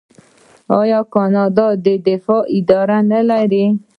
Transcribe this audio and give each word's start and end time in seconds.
آیا 0.79 0.99
کاناډا 1.13 1.67
د 1.85 1.87
دفاع 2.07 2.41
اداره 2.57 2.99
نلري؟ 3.11 3.65